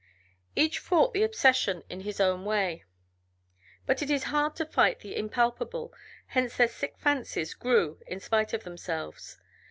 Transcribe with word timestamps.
Each 0.55 0.79
fought 0.79 1.13
the 1.13 1.21
obsession 1.21 1.83
in 1.87 1.99
his 1.99 2.19
own 2.19 2.43
way, 2.43 2.85
but 3.85 4.01
it 4.01 4.09
is 4.09 4.23
hard 4.33 4.55
to 4.55 4.65
fight 4.65 5.01
the 5.01 5.15
impalpable, 5.15 5.93
hence 6.25 6.57
their 6.57 6.69
sick 6.69 6.97
fancies 6.97 7.53
grew 7.53 8.01
in 8.07 8.19
spite 8.19 8.51
of 8.51 8.63
themselves. 8.63 9.37